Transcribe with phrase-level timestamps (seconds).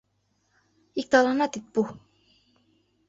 [0.99, 1.81] Иктыланат ит пу.